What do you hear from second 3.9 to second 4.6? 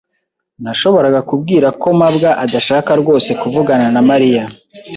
na Mariya.